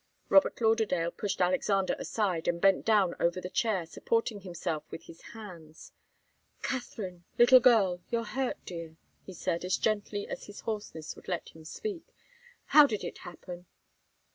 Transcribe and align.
Robert 0.29 0.59
Lauderdale 0.59 1.11
pushed 1.11 1.39
Alexander 1.39 1.95
aside, 1.99 2.47
and 2.47 2.59
bent 2.59 2.83
down 2.83 3.13
over 3.19 3.39
the 3.39 3.51
chair, 3.51 3.85
supporting 3.85 4.39
himself 4.39 4.83
with 4.89 5.03
his 5.03 5.21
hands. 5.35 5.91
"Katharine 6.63 7.23
little 7.37 7.59
girl 7.59 8.01
you're 8.09 8.23
hurt, 8.23 8.57
dear," 8.65 8.97
he 9.23 9.33
said, 9.33 9.63
as 9.63 9.77
gently 9.77 10.27
as 10.27 10.45
his 10.47 10.61
hoarseness 10.61 11.15
would 11.15 11.27
let 11.27 11.49
him 11.49 11.65
speak. 11.65 12.15
"How 12.69 12.87
did 12.87 13.03
it 13.03 13.19
happen?" 13.19 13.67